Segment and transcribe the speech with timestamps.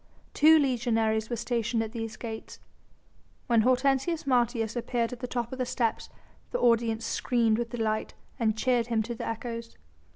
[0.33, 2.59] Two legionaries were stationed at these gates.
[3.45, 6.09] When Hortensius Martius appeared at the top of the steps
[6.49, 9.77] the audience screamed with delight and cheered him to the echoes.